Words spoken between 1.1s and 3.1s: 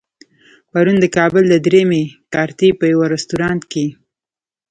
کابل د درېیمې کارتې په يوه